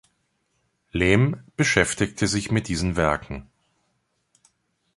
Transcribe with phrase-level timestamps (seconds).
[0.93, 3.47] Lem beschäftigte sich mit diesen Werken.